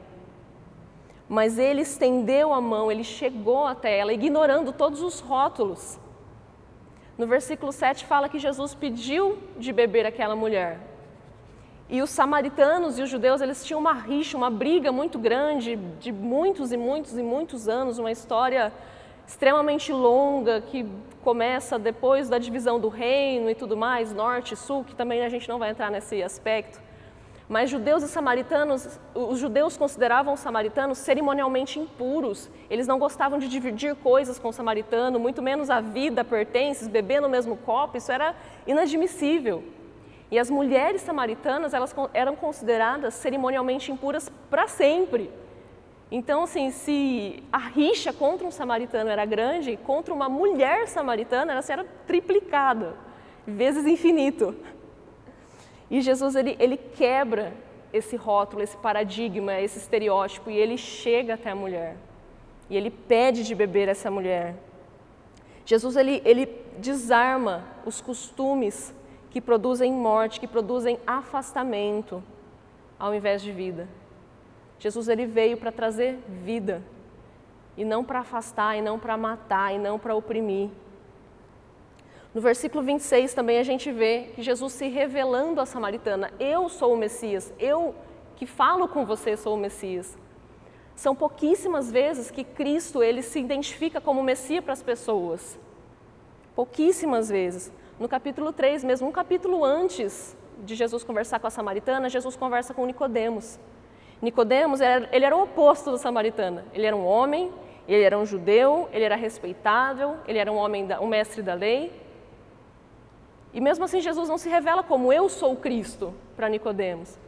Mas 1.28 1.60
ele 1.60 1.82
estendeu 1.82 2.54
a 2.54 2.62
mão, 2.62 2.90
ele 2.92 3.04
chegou 3.04 3.68
até 3.68 3.98
ela, 3.98 4.14
ignorando 4.14 4.72
todos 4.72 5.02
os 5.02 5.20
rótulos. 5.20 6.00
No 7.18 7.28
versículo 7.28 7.74
7 7.74 8.06
fala 8.06 8.30
que 8.30 8.40
Jesus 8.40 8.74
pediu 8.74 9.38
de 9.58 9.74
beber 9.74 10.06
aquela 10.06 10.36
mulher. 10.36 10.89
E 11.90 12.04
os 12.04 12.12
samaritanos 12.12 13.00
e 13.00 13.02
os 13.02 13.10
judeus, 13.10 13.42
eles 13.42 13.66
tinham 13.66 13.80
uma 13.80 13.94
rixa, 13.94 14.38
uma 14.38 14.52
briga 14.52 14.92
muito 14.92 15.18
grande, 15.18 15.76
de 16.00 16.12
muitos 16.12 16.72
e 16.72 16.78
muitos 16.78 17.18
e 17.18 17.24
muitos 17.24 17.68
anos, 17.68 17.98
uma 17.98 18.12
história 18.12 18.72
extremamente 19.28 19.92
longa 19.92 20.62
que 20.62 20.86
começa 21.24 21.80
depois 21.80 22.30
da 22.30 22.38
divisão 22.38 22.80
do 22.80 22.90
reino 22.90 23.50
e 23.50 23.56
tudo 23.56 23.76
mais, 23.76 24.14
norte 24.14 24.54
e 24.54 24.58
sul, 24.58 24.84
que 24.84 24.94
também 24.94 25.24
a 25.24 25.30
gente 25.30 25.50
não 25.50 25.58
vai 25.58 25.72
entrar 25.72 25.90
nesse 25.90 26.22
aspecto. 26.22 26.80
Mas 27.48 27.72
judeus 27.72 28.04
e 28.04 28.08
samaritanos, 28.08 29.00
os 29.16 29.40
judeus 29.40 29.76
consideravam 29.76 30.36
os 30.36 30.40
samaritanos 30.40 31.00
cerimonialmente 31.00 31.80
impuros. 31.80 32.52
Eles 32.70 32.86
não 32.86 33.00
gostavam 33.00 33.40
de 33.40 33.48
dividir 33.48 33.96
coisas 33.96 34.38
com 34.38 34.50
o 34.50 34.54
samaritano, 34.54 35.20
muito 35.20 35.42
menos 35.42 35.72
a 35.72 35.82
vida, 35.82 36.24
pertences, 36.24 36.88
beber 36.88 37.20
no 37.20 37.28
mesmo 37.28 37.58
copo, 37.58 37.98
isso 37.98 38.12
era 38.12 38.36
inadmissível. 38.68 39.64
E 40.32 40.38
as 40.38 40.50
mulheres 40.50 41.02
samaritanas, 41.02 41.74
elas 41.74 41.96
eram 42.14 42.36
consideradas 42.36 43.16
cerimonialmente 43.16 43.92
impuras 43.92 44.32
para 44.50 44.68
sempre. 44.68 45.32
Então, 46.12 46.44
assim, 46.44 46.72
se 46.72 47.44
a 47.52 47.58
rixa 47.58 48.14
contra 48.14 48.46
um 48.46 48.52
samaritano 48.52 49.10
era 49.10 49.26
grande, 49.26 49.78
contra 49.78 50.14
uma 50.14 50.30
mulher 50.30 50.88
samaritana, 50.88 51.54
ela 51.54 51.64
era 51.68 51.86
triplicada, 52.06 52.96
vezes 53.46 53.86
infinito. 53.86 54.56
E 55.90 56.02
Jesus, 56.02 56.36
ele, 56.36 56.56
ele 56.60 56.78
quebra 56.78 57.54
esse 57.92 58.16
rótulo, 58.16 58.62
esse 58.62 58.78
paradigma, 58.78 59.60
esse 59.60 59.80
estereótipo, 59.80 60.52
e 60.52 60.58
ele 60.58 60.78
chega 60.78 61.34
até 61.34 61.52
a 61.52 61.56
mulher. 61.56 61.96
E 62.70 62.78
ele 62.78 62.92
pede 62.92 63.44
de 63.44 63.56
beber 63.56 63.88
essa 63.88 64.12
mulher. 64.12 64.56
Jesus, 65.66 65.96
ele, 65.96 66.22
ele 66.24 66.48
desarma 66.78 67.64
os 67.86 68.00
costumes 68.02 68.94
que 69.30 69.40
produzem 69.40 69.92
morte, 69.92 70.40
que 70.40 70.48
produzem 70.48 71.00
afastamento, 71.06 72.24
ao 72.98 73.14
invés 73.14 73.42
de 73.42 73.52
vida. 73.52 73.88
Jesus 74.80 75.08
ele 75.08 75.26
veio 75.26 75.58
para 75.58 75.72
trazer 75.72 76.20
vida 76.44 76.82
e 77.78 77.86
não 77.86 78.04
para 78.04 78.20
afastar, 78.20 78.78
e 78.78 78.82
não 78.82 79.00
para 79.00 79.16
matar, 79.16 79.74
e 79.74 79.78
não 79.78 79.98
para 79.98 80.16
oprimir. 80.16 80.70
No 82.34 82.42
versículo 82.42 82.84
26 82.84 83.34
também 83.34 83.58
a 83.58 83.64
gente 83.64 83.92
vê 83.92 84.32
que 84.36 84.42
Jesus 84.42 84.74
se 84.74 84.88
revelando 84.88 85.62
à 85.62 85.66
samaritana: 85.66 86.32
Eu 86.40 86.70
sou 86.70 86.94
o 86.94 86.98
Messias, 86.98 87.54
eu 87.58 87.96
que 88.36 88.46
falo 88.46 88.88
com 88.88 89.06
você 89.06 89.36
sou 89.36 89.56
o 89.56 89.60
Messias. 89.60 90.18
São 90.96 91.16
pouquíssimas 91.16 91.92
vezes 91.92 92.30
que 92.30 92.44
Cristo 92.44 93.02
ele 93.02 93.22
se 93.22 93.40
identifica 93.40 94.02
como 94.02 94.22
Messias 94.22 94.64
para 94.64 94.74
as 94.74 94.84
pessoas. 94.84 95.58
Pouquíssimas 96.54 97.30
vezes. 97.30 97.72
No 98.00 98.08
capítulo 98.08 98.54
3, 98.54 98.86
mesmo 98.86 99.10
um 99.10 99.12
capítulo 99.12 99.66
antes 99.66 100.38
de 100.60 100.74
Jesus 100.74 101.04
conversar 101.04 101.38
com 101.38 101.48
a 101.48 101.50
samaritana, 101.50 102.08
Jesus 102.08 102.34
conversa 102.34 102.74
com 102.74 102.86
Nicodemos. 102.86 103.60
Nicodemos, 104.22 104.80
ele 104.80 105.26
era 105.26 105.36
o 105.36 105.44
oposto 105.44 105.92
do 105.92 105.98
samaritano. 105.98 106.64
Ele 106.74 106.86
era 106.86 106.96
um 106.96 107.06
homem, 107.06 107.52
ele 107.86 108.04
era 108.04 108.18
um 108.18 108.26
judeu, 108.26 108.88
ele 108.94 109.04
era 109.04 109.18
respeitável, 109.18 110.16
ele 110.26 110.40
era 110.40 110.50
um 110.50 110.56
homem, 110.56 110.88
da, 110.88 111.02
um 111.02 111.08
mestre 111.08 111.42
da 111.42 111.54
lei. 111.54 111.92
E 113.54 113.60
mesmo 113.60 113.84
assim 113.84 114.00
Jesus 114.00 114.30
não 114.30 114.38
se 114.38 114.48
revela 114.48 114.82
como 114.82 115.12
eu 115.12 115.28
sou 115.28 115.58
Cristo 115.58 116.14
para 116.38 116.48
Nicodemos. 116.48 117.20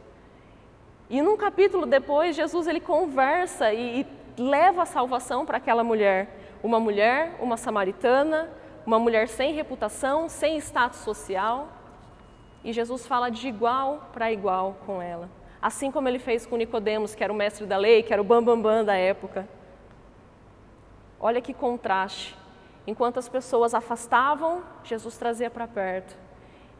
E 1.10 1.20
num 1.20 1.36
capítulo 1.36 1.84
depois, 1.84 2.34
Jesus 2.34 2.66
ele 2.66 2.80
conversa 2.80 3.74
e, 3.74 4.00
e 4.00 4.42
leva 4.42 4.82
a 4.82 4.86
salvação 4.86 5.44
para 5.44 5.58
aquela 5.58 5.84
mulher, 5.84 6.34
uma 6.62 6.80
mulher, 6.80 7.36
uma 7.40 7.58
samaritana, 7.58 8.48
uma 8.84 8.98
mulher 8.98 9.28
sem 9.28 9.52
reputação, 9.52 10.28
sem 10.28 10.56
status 10.58 11.00
social. 11.00 11.68
E 12.64 12.72
Jesus 12.72 13.06
fala 13.06 13.30
de 13.30 13.48
igual 13.48 14.10
para 14.12 14.32
igual 14.32 14.76
com 14.86 15.00
ela 15.00 15.28
assim 15.62 15.92
como 15.92 16.08
ele 16.08 16.18
fez 16.18 16.44
com 16.44 16.56
Nicodemos, 16.56 17.14
que 17.14 17.22
era 17.22 17.32
o 17.32 17.36
mestre 17.36 17.64
da 17.64 17.76
lei, 17.76 18.02
que 18.02 18.12
era 18.12 18.20
o 18.20 18.24
bambambam 18.24 18.60
bam, 18.60 18.78
bam 18.78 18.84
da 18.84 18.96
época. 18.96 19.48
Olha 21.20 21.40
que 21.40 21.54
contraste. 21.54 22.36
Enquanto 22.84 23.18
as 23.18 23.28
pessoas 23.28 23.72
afastavam, 23.72 24.64
Jesus 24.82 25.16
trazia 25.16 25.48
para 25.48 25.68
perto. 25.68 26.16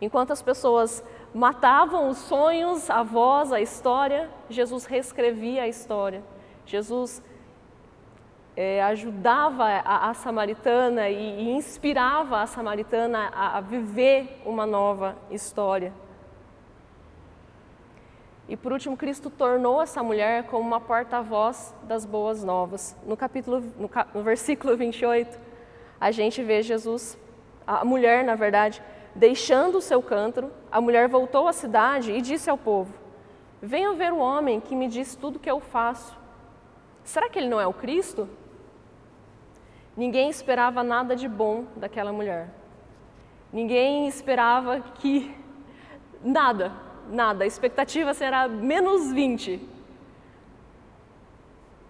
Enquanto 0.01 0.33
as 0.33 0.43
pessoas 0.43 1.05
matavam 1.33 2.09
os 2.09 2.19
sonhos, 2.19 2.91
a 2.91 3.05
voz, 3.05 3.53
a 3.53 3.61
história, 3.61 4.29
Jesus 4.51 4.85
reescrevia 4.85 5.63
a 5.63 5.69
história. 5.69 6.25
Jesus 6.67 7.23
é, 8.57 8.83
ajudava 8.83 9.65
a, 9.65 10.11
a 10.11 10.15
samaritana 10.15 11.09
e, 11.09 11.43
e, 11.43 11.51
inspirava 11.53 12.41
a 12.41 12.47
samaritana 12.47 13.31
a, 13.35 13.59
a 13.59 13.61
viver 13.61 14.41
uma 14.45 14.67
nova 14.67 15.17
história. 15.31 15.93
E 18.49 18.57
por 18.57 18.73
último, 18.73 18.97
Cristo 18.97 19.31
tornou 19.31 19.81
essa 19.81 20.03
mulher 20.03 20.45
como 20.45 20.67
uma 20.67 20.81
porta-voz 20.81 21.75
das 21.85 22.05
boas 22.05 22.45
novas. 22.45 22.95
No 23.07 23.17
capítulo, 23.17 23.63
no, 23.79 23.89
no 24.15 24.23
versículo 24.23 24.77
28, 24.77 25.41
a 25.99 26.11
gente 26.11 26.43
vê 26.43 26.61
Jesus, 26.63 27.17
a 27.67 27.85
mulher, 27.85 28.25
na 28.25 28.35
verdade, 28.35 28.83
deixando 29.15 29.79
o 29.79 29.81
seu 29.81 30.03
cântaro, 30.03 30.51
a 30.71 30.81
mulher 30.81 31.09
voltou 31.09 31.49
à 31.49 31.53
cidade 31.53 32.13
e 32.13 32.21
disse 32.21 32.51
ao 32.51 32.59
povo: 32.59 32.93
Venham 33.63 33.95
ver 33.95 34.13
o 34.13 34.19
homem 34.19 34.61
que 34.61 34.75
me 34.75 34.89
diz 34.89 35.15
tudo 35.15 35.39
que 35.39 35.51
eu 35.51 35.61
faço. 35.61 36.19
Será 37.05 37.29
que 37.29 37.39
ele 37.39 37.49
não 37.49 37.61
é 37.61 37.67
o 37.67 37.73
Cristo? 37.73 38.29
Ninguém 39.97 40.31
esperava 40.31 40.83
nada 40.83 41.15
de 41.15 41.29
bom 41.29 41.65
daquela 41.77 42.13
mulher. 42.13 42.49
Ninguém 43.53 44.09
esperava 44.09 44.81
que 44.81 45.35
nada, 46.25 46.73
nada, 47.11 47.45
a 47.45 47.47
expectativa 47.47 48.15
será 48.15 48.49
menos 48.49 49.13
20. 49.13 49.73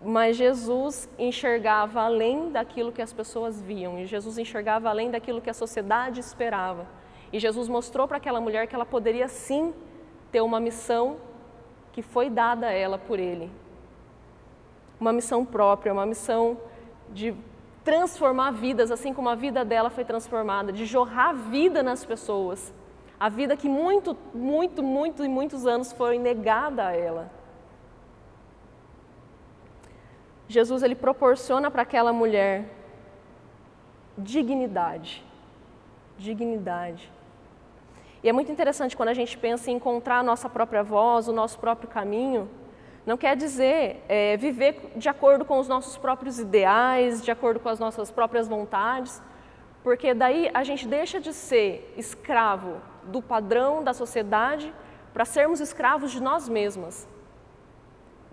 mas 0.05 0.37
Jesus 0.37 1.09
enxergava 1.19 2.03
além 2.03 2.51
daquilo 2.51 2.91
que 2.91 3.01
as 3.01 3.13
pessoas 3.13 3.63
viam, 3.63 3.99
e 3.99 4.07
Jesus 4.07 4.37
enxergava 4.37 4.89
além 4.89 5.11
daquilo 5.11 5.41
que 5.41 5.51
a 5.51 5.55
sociedade 5.55 6.19
esperava. 6.19 6.87
E 7.33 7.39
Jesus 7.39 7.69
mostrou 7.69 8.09
para 8.09 8.17
aquela 8.17 8.41
mulher 8.41 8.67
que 8.67 8.75
ela 8.75 8.85
poderia 8.85 9.29
sim 9.29 9.73
ter 10.31 10.41
uma 10.41 10.59
missão 10.59 11.17
que 11.93 12.03
foi 12.03 12.29
dada 12.29 12.67
a 12.67 12.73
ela 12.73 12.99
por 12.99 13.19
Ele. 13.19 13.51
Uma 14.99 15.13
missão 15.13 15.45
própria, 15.45 15.93
uma 15.93 16.05
missão 16.05 16.59
de 17.11 17.35
transformar 17.85 18.53
vidas, 18.53 18.91
assim 18.91 19.13
como 19.13 19.29
a 19.29 19.35
vida 19.35 19.65
dela 19.65 19.91
foi 19.91 20.05
transformada, 20.05 20.73
de 20.73 20.87
jorrar 20.87 21.35
vida 21.35 21.83
nas 21.83 22.05
pessoas. 22.05 22.73
A 23.19 23.29
vida 23.29 23.57
que 23.57 23.69
muito, 23.69 24.17
muito, 24.35 24.83
muito 24.83 25.25
e 25.25 25.29
muitos 25.29 25.67
anos 25.67 25.93
foi 25.93 26.19
negada 26.19 26.87
a 26.89 26.93
ela. 26.93 27.31
Jesus 30.49 30.83
ele 30.83 30.95
proporciona 30.95 31.71
para 31.71 31.83
aquela 31.83 32.13
mulher 32.13 32.69
dignidade. 34.19 35.25
Dignidade. 36.19 37.11
E 38.23 38.29
é 38.29 38.33
muito 38.33 38.53
interessante 38.53 38.97
quando 38.97 39.09
a 39.09 39.15
gente 39.15 39.37
pensa 39.37 39.71
em 39.71 39.75
encontrar 39.75 40.19
a 40.19 40.23
nossa 40.23 40.49
própria 40.49 40.83
voz, 40.83 41.27
o 41.27 41.33
nosso 41.33 41.59
próprio 41.59 41.89
caminho. 41.89 42.49
Não 43.05 43.17
quer 43.17 43.37
dizer 43.37 44.05
é, 44.09 44.37
viver 44.37 44.93
de 44.95 45.09
acordo 45.09 45.45
com 45.45 45.59
os 45.59 45.67
nossos 45.67 45.97
próprios 45.97 46.39
ideais, 46.39 47.23
de 47.23 47.31
acordo 47.31 47.59
com 47.59 47.69
as 47.69 47.81
nossas 47.81 48.11
próprias 48.11 48.47
vontades, 48.47 49.21
porque 49.83 50.15
daí 50.15 50.51
a 50.55 50.63
gente 50.63 50.87
deixa 50.87 51.21
de 51.21 51.33
ser 51.33 51.93
escravo 51.97 52.81
do 53.05 53.21
padrão 53.21 53.83
da 53.83 53.93
sociedade 53.93 54.73
para 55.13 55.25
sermos 55.25 55.61
escravos 55.61 56.13
de 56.13 56.23
nós 56.23 56.49
mesmas. 56.49 57.09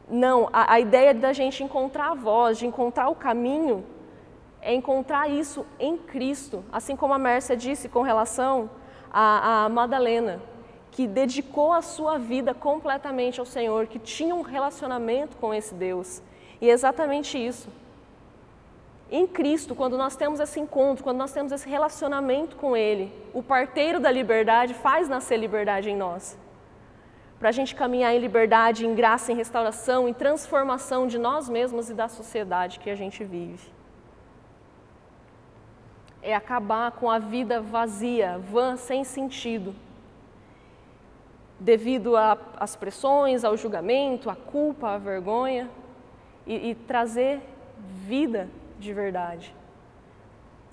Não, 0.07 0.49
a, 0.53 0.73
a 0.73 0.79
ideia 0.79 1.13
da 1.13 1.33
gente 1.33 1.63
encontrar 1.63 2.11
a 2.11 2.15
voz, 2.15 2.57
de 2.57 2.67
encontrar 2.67 3.09
o 3.09 3.15
caminho, 3.15 3.83
é 4.61 4.73
encontrar 4.73 5.27
isso 5.29 5.65
em 5.79 5.97
Cristo. 5.97 6.63
Assim 6.71 6.95
como 6.95 7.13
a 7.13 7.19
Mércia 7.19 7.57
disse 7.57 7.89
com 7.89 8.01
relação 8.01 8.69
à, 9.11 9.65
à 9.65 9.69
Madalena, 9.69 10.41
que 10.91 11.07
dedicou 11.07 11.71
a 11.71 11.81
sua 11.81 12.17
vida 12.17 12.53
completamente 12.53 13.39
ao 13.39 13.45
Senhor, 13.45 13.87
que 13.87 13.99
tinha 13.99 14.35
um 14.35 14.41
relacionamento 14.41 15.37
com 15.37 15.53
esse 15.53 15.73
Deus. 15.73 16.21
E 16.59 16.69
é 16.69 16.73
exatamente 16.73 17.37
isso. 17.37 17.69
Em 19.11 19.25
Cristo, 19.25 19.73
quando 19.73 19.97
nós 19.97 20.15
temos 20.15 20.39
esse 20.39 20.59
encontro, 20.59 21.03
quando 21.03 21.17
nós 21.17 21.31
temos 21.31 21.51
esse 21.51 21.67
relacionamento 21.67 22.55
com 22.55 22.77
Ele, 22.77 23.11
o 23.33 23.41
parteiro 23.41 23.99
da 23.99 24.11
liberdade 24.11 24.73
faz 24.73 25.09
nascer 25.09 25.37
liberdade 25.37 25.89
em 25.89 25.95
nós 25.95 26.37
para 27.39 27.49
a 27.49 27.51
gente 27.53 27.73
caminhar 27.73 28.13
em 28.13 28.19
liberdade, 28.19 28.85
em 28.85 28.93
graça, 28.93 29.31
em 29.31 29.35
restauração, 29.35 30.09
em 30.09 30.13
transformação 30.13 31.07
de 31.07 31.17
nós 31.17 31.47
mesmos 31.47 31.89
e 31.89 31.93
da 31.93 32.09
sociedade 32.09 32.79
que 32.79 32.89
a 32.89 32.95
gente 32.95 33.23
vive. 33.23 33.71
É 36.21 36.35
acabar 36.35 36.91
com 36.91 37.09
a 37.09 37.17
vida 37.17 37.61
vazia, 37.61 38.37
vã, 38.37 38.75
sem 38.75 39.05
sentido, 39.05 39.73
devido 41.59 42.15
às 42.15 42.75
pressões, 42.75 43.43
ao 43.43 43.57
julgamento, 43.57 44.29
à 44.29 44.35
culpa, 44.35 44.91
à 44.91 44.97
vergonha, 44.97 45.69
e, 46.47 46.69
e 46.69 46.75
trazer 46.75 47.41
vida 47.77 48.49
de 48.79 48.93
verdade. 48.93 49.53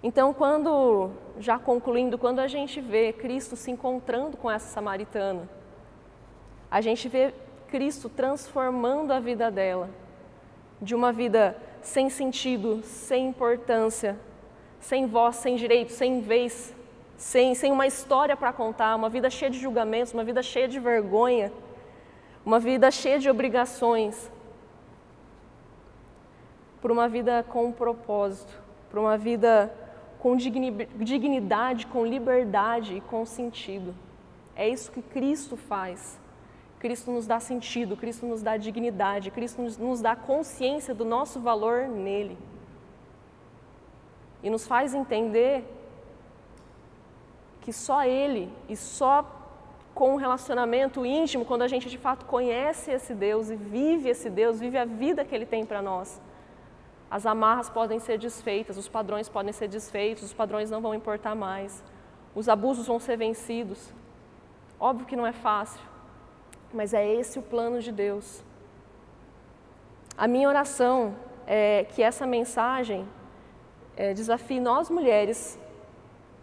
Então, 0.03 0.33
quando, 0.33 1.11
já 1.39 1.59
concluindo, 1.59 2.17
quando 2.17 2.39
a 2.39 2.47
gente 2.47 2.81
vê 2.81 3.13
Cristo 3.13 3.57
se 3.57 3.71
encontrando 3.71 4.37
com 4.37 4.51
essa 4.51 4.69
samaritana, 4.69 5.49
a 6.71 6.81
gente 6.81 7.09
vê 7.09 7.35
Cristo 7.69 8.09
transformando 8.09 9.13
a 9.13 9.19
vida 9.19 9.51
dela, 9.51 9.91
de 10.81 10.95
uma 10.95 11.13
vida 11.13 11.57
sem 11.81 12.11
sentido, 12.11 12.83
sem 12.83 13.29
importância, 13.29 14.19
sem 14.79 15.07
voz, 15.07 15.37
sem 15.37 15.57
direito, 15.57 15.91
sem 15.91 16.21
vez, 16.21 16.76
sem, 17.17 17.55
sem 17.55 17.73
uma 17.73 17.87
história 17.87 18.37
para 18.37 18.53
contar, 18.53 18.95
uma 18.95 19.09
vida 19.09 19.31
cheia 19.31 19.51
de 19.51 19.59
julgamentos, 19.59 20.13
uma 20.13 20.25
vida 20.25 20.43
cheia 20.43 20.69
de 20.69 20.79
vergonha, 20.79 21.53
uma 22.45 22.59
vida 22.59 22.91
cheia 22.91 23.19
de 23.19 23.29
obrigações, 23.29 24.31
por 26.81 26.93
uma 26.93 27.09
vida 27.09 27.45
com 27.49 27.67
um 27.67 27.73
propósito, 27.73 28.53
por 28.91 29.01
uma 29.01 29.17
vida 29.17 29.73
com 30.19 30.37
dignidade, 30.37 31.87
com 31.87 32.05
liberdade 32.05 32.97
e 32.97 33.01
com 33.01 33.25
sentido. 33.25 33.95
É 34.55 34.69
isso 34.69 34.91
que 34.91 35.03
Cristo 35.03 35.57
faz. 35.57 36.19
Cristo 36.79 37.11
nos 37.11 37.27
dá 37.27 37.41
sentido, 37.41 37.97
Cristo 37.97 38.27
nos 38.27 38.43
dá 38.43 38.57
dignidade, 38.57 39.31
Cristo 39.31 39.63
nos, 39.63 40.01
dá 40.01 40.15
consciência 40.15 40.95
do 40.95 41.05
nosso 41.05 41.41
valor 41.41 41.89
nele. 41.89 42.37
E 44.43 44.51
nos 44.51 44.67
faz 44.67 44.95
entender 44.95 45.65
que 47.67 47.73
só 47.73 48.05
Ele 48.05 48.49
e 48.69 48.77
só 48.77 49.29
com 49.93 50.13
um 50.13 50.17
relacionamento 50.17 51.05
íntimo, 51.05 51.45
quando 51.45 51.63
a 51.63 51.67
gente 51.69 51.91
de 51.91 51.99
fato 51.99 52.25
conhece 52.25 52.93
esse 52.93 53.13
Deus 53.13 53.51
e 53.51 53.57
vive 53.57 54.09
esse 54.09 54.31
Deus, 54.31 54.61
vive 54.61 54.79
a 54.79 54.85
vida 54.85 55.25
que 55.25 55.35
Ele 55.35 55.45
tem 55.45 55.67
para 55.67 55.83
nós, 55.83 56.21
as 57.11 57.27
amarras 57.27 57.69
podem 57.69 57.99
ser 57.99 58.19
desfeitas, 58.19 58.77
os 58.77 58.87
padrões 58.87 59.29
podem 59.29 59.53
ser 59.53 59.67
desfeitos, 59.67 60.23
os 60.23 60.33
padrões 60.33 60.71
não 60.71 60.81
vão 60.81 60.95
importar 60.95 61.35
mais, 61.35 61.83
os 62.37 62.49
abusos 62.49 62.87
vão 62.87 63.01
ser 63.01 63.17
vencidos. 63.17 63.93
Óbvio 64.79 65.05
que 65.05 65.17
não 65.17 65.27
é 65.27 65.33
fácil, 65.33 65.81
mas 66.73 66.95
é 66.95 67.05
esse 67.05 67.37
o 67.37 67.43
plano 67.43 67.81
de 67.81 67.91
Deus. 67.91 68.45
A 70.17 70.29
minha 70.29 70.49
oração 70.49 71.17
é 71.49 71.85
que 71.91 72.01
essa 72.01 72.25
mensagem 72.27 73.09
é, 73.97 74.15
desafie 74.15 74.61
nós 74.61 74.89
mulheres 74.89 75.59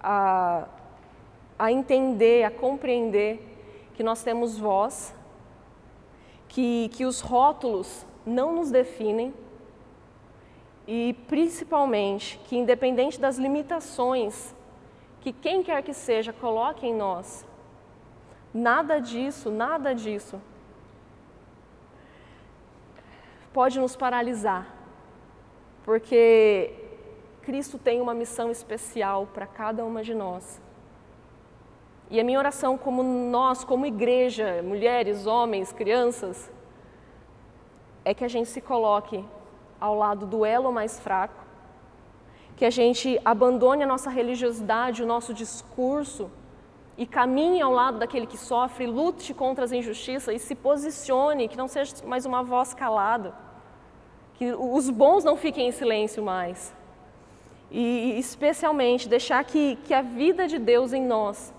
a, 0.02 0.68
a 1.58 1.72
entender, 1.72 2.44
a 2.44 2.52
compreender 2.52 3.40
que 3.94 4.04
nós 4.04 4.24
temos 4.24 4.58
voz, 4.58 5.14
que, 6.48 6.90
que 6.90 7.06
os 7.06 7.22
rótulos 7.22 8.06
não 8.26 8.54
nos 8.56 8.72
definem 8.72 9.34
e 10.88 11.16
principalmente 11.28 12.40
que, 12.46 12.58
independente 12.58 13.20
das 13.20 13.38
limitações 13.38 14.54
que 15.22 15.32
quem 15.32 15.64
quer 15.64 15.82
que 15.82 15.94
seja 15.94 16.34
coloque 16.34 16.86
em 16.86 16.94
nós, 16.94 17.46
Nada 18.54 19.00
disso, 19.00 19.50
nada 19.50 19.96
disso 19.96 20.40
pode 23.52 23.80
nos 23.80 23.96
paralisar, 23.96 24.68
porque 25.84 26.74
Cristo 27.42 27.78
tem 27.78 28.00
uma 28.02 28.14
missão 28.14 28.50
especial 28.50 29.28
para 29.34 29.46
cada 29.48 29.84
uma 29.86 30.04
de 30.04 30.14
nós. 30.14 30.62
E 32.14 32.20
a 32.20 32.24
minha 32.24 32.38
oração, 32.38 32.78
como 32.78 33.02
nós, 33.02 33.64
como 33.64 33.88
igreja, 33.88 34.62
mulheres, 34.62 35.26
homens, 35.26 35.72
crianças, 35.72 36.52
é 38.06 38.14
que 38.14 38.24
a 38.24 38.28
gente 38.28 38.50
se 38.50 38.62
coloque 38.62 39.26
ao 39.82 39.96
lado 39.96 40.28
do 40.28 40.46
elo 40.46 40.72
mais 40.72 41.00
fraco, 41.00 41.44
que 42.56 42.66
a 42.66 42.70
gente 42.70 43.20
abandone 43.26 43.82
a 43.82 43.88
nossa 43.88 44.12
religiosidade, 44.12 45.02
o 45.02 45.08
nosso 45.08 45.34
discurso 45.34 46.30
e 47.00 47.08
caminhe 47.08 47.62
ao 47.64 47.72
lado 47.72 47.98
daquele 47.98 48.28
que 48.28 48.38
sofre, 48.38 48.86
lute 48.86 49.34
contra 49.34 49.66
as 49.66 49.72
injustiças 49.72 50.36
e 50.36 50.38
se 50.38 50.54
posicione, 50.54 51.48
que 51.48 51.58
não 51.58 51.68
seja 51.68 51.96
mais 52.06 52.28
uma 52.28 52.44
voz 52.44 52.76
calada, 52.76 53.34
que 54.36 54.54
os 54.54 54.88
bons 54.92 55.24
não 55.24 55.36
fiquem 55.36 55.70
em 55.70 55.72
silêncio 55.72 56.22
mais. 56.22 56.76
E 57.72 58.20
especialmente 58.20 59.10
deixar 59.10 59.44
que, 59.44 59.78
que 59.78 59.96
a 59.96 60.04
vida 60.04 60.48
de 60.48 60.60
Deus 60.60 60.94
em 60.94 61.04
nós, 61.04 61.52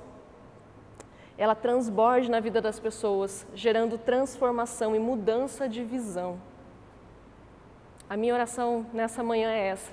ela 1.36 1.54
transborde 1.54 2.30
na 2.30 2.40
vida 2.40 2.60
das 2.60 2.78
pessoas, 2.78 3.46
gerando 3.54 3.98
transformação 3.98 4.94
e 4.94 4.98
mudança 4.98 5.68
de 5.68 5.82
visão. 5.82 6.38
A 8.08 8.16
minha 8.16 8.34
oração 8.34 8.86
nessa 8.92 9.22
manhã 9.22 9.50
é 9.50 9.66
essa, 9.68 9.92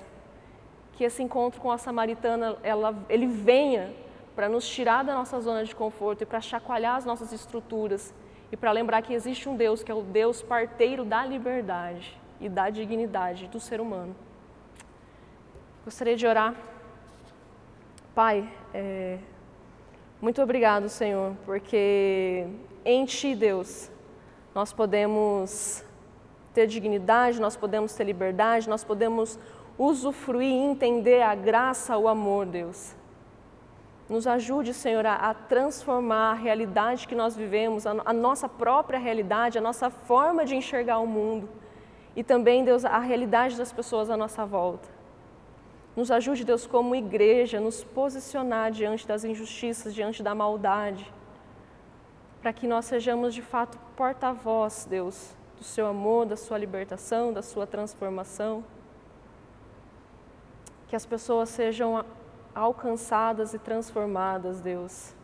que 0.92 1.02
esse 1.02 1.22
encontro 1.22 1.60
com 1.60 1.72
a 1.72 1.78
samaritana, 1.78 2.56
ela, 2.62 2.94
ele 3.08 3.26
venha 3.26 3.92
para 4.36 4.48
nos 4.48 4.68
tirar 4.68 5.02
da 5.02 5.14
nossa 5.14 5.40
zona 5.40 5.64
de 5.64 5.74
conforto 5.74 6.22
e 6.22 6.26
para 6.26 6.40
chacoalhar 6.40 6.96
as 6.96 7.04
nossas 7.04 7.32
estruturas 7.32 8.14
e 8.50 8.56
para 8.56 8.70
lembrar 8.70 9.02
que 9.02 9.12
existe 9.12 9.48
um 9.48 9.56
Deus 9.56 9.82
que 9.82 9.90
é 9.90 9.94
o 9.94 10.02
Deus 10.02 10.42
parteiro 10.42 11.04
da 11.04 11.24
liberdade 11.24 12.20
e 12.40 12.48
da 12.48 12.70
dignidade 12.70 13.48
do 13.48 13.58
ser 13.58 13.80
humano. 13.80 14.14
Gostaria 15.84 16.16
de 16.16 16.26
orar. 16.26 16.54
Pai, 18.14 18.48
é, 18.74 19.18
muito 20.22 20.40
obrigado, 20.40 20.88
Senhor, 20.88 21.34
porque 21.44 22.46
em 22.84 23.04
Ti, 23.04 23.34
Deus, 23.34 23.90
nós 24.54 24.72
podemos 24.72 25.84
ter 26.54 26.68
dignidade, 26.68 27.40
nós 27.40 27.56
podemos 27.56 27.92
ter 27.92 28.04
liberdade, 28.04 28.68
nós 28.68 28.84
podemos 28.84 29.36
usufruir 29.76 30.48
e 30.48 30.54
entender 30.54 31.22
a 31.22 31.34
graça, 31.34 31.98
o 31.98 32.06
amor, 32.06 32.46
Deus. 32.46 32.94
Nos 34.08 34.28
ajude, 34.28 34.72
Senhor, 34.72 35.04
a, 35.04 35.34
transformar 35.34 36.30
a 36.30 36.34
realidade 36.34 37.08
que 37.08 37.16
nós 37.16 37.34
vivemos, 37.34 37.84
a, 37.84 37.96
a 38.04 38.12
nossa 38.12 38.48
própria 38.48 39.00
realidade, 39.00 39.58
a 39.58 39.60
nossa 39.60 39.90
forma 39.90 40.44
de 40.44 40.54
enxergar 40.54 41.00
o 41.00 41.06
mundo 41.06 41.48
e 42.14 42.22
também, 42.22 42.62
Deus, 42.62 42.84
a 42.84 43.00
realidade 43.00 43.56
das 43.56 43.72
pessoas 43.72 44.08
à 44.08 44.16
nossa 44.16 44.46
volta. 44.46 44.88
Nos 45.94 46.10
ajude, 46.10 46.44
Deus, 46.44 46.66
como 46.66 46.94
igreja, 46.94 47.60
nos 47.60 47.84
posicionar 47.84 48.70
diante 48.70 49.06
das 49.06 49.24
injustiças, 49.24 49.94
diante 49.94 50.22
da 50.22 50.34
maldade, 50.34 51.12
para 52.40 52.52
que 52.52 52.66
nós 52.66 52.86
sejamos 52.86 53.34
de 53.34 53.42
fato 53.42 53.78
porta-voz, 53.94 54.86
Deus, 54.88 55.36
do 55.58 55.62
seu 55.62 55.86
amor, 55.86 56.24
da 56.24 56.36
sua 56.36 56.56
libertação, 56.56 57.32
da 57.32 57.42
sua 57.42 57.66
transformação. 57.66 58.64
Que 60.88 60.96
as 60.96 61.04
pessoas 61.04 61.50
sejam 61.50 62.02
alcançadas 62.54 63.52
e 63.52 63.58
transformadas, 63.58 64.60
Deus. 64.60 65.14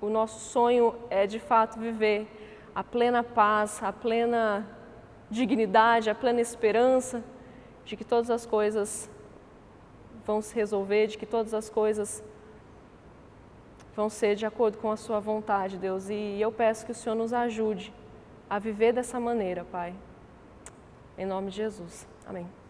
O 0.00 0.08
nosso 0.08 0.40
sonho 0.50 0.94
é 1.08 1.26
de 1.26 1.38
fato 1.38 1.78
viver 1.78 2.28
a 2.74 2.82
plena 2.84 3.22
paz, 3.22 3.82
a 3.82 3.92
plena 3.92 4.66
dignidade, 5.30 6.10
a 6.10 6.14
plena 6.14 6.40
esperança 6.40 7.24
de 7.84 7.96
que 7.96 8.04
todas 8.04 8.30
as 8.30 8.44
coisas 8.44 9.08
vão 10.26 10.42
se 10.42 10.54
resolver, 10.54 11.06
de 11.06 11.16
que 11.16 11.24
todas 11.24 11.54
as 11.54 11.70
coisas 11.70 12.22
vão 13.94 14.10
ser 14.10 14.34
de 14.34 14.44
acordo 14.44 14.76
com 14.76 14.90
a 14.90 14.96
Sua 14.96 15.20
vontade, 15.20 15.78
Deus. 15.78 16.10
E 16.10 16.40
eu 16.40 16.52
peço 16.52 16.84
que 16.84 16.92
o 16.92 16.94
Senhor 16.94 17.14
nos 17.14 17.32
ajude 17.32 17.94
a 18.50 18.58
viver 18.58 18.92
dessa 18.92 19.18
maneira, 19.20 19.64
Pai. 19.64 19.94
Em 21.16 21.24
nome 21.24 21.50
de 21.50 21.56
Jesus. 21.56 22.06
Amém. 22.26 22.65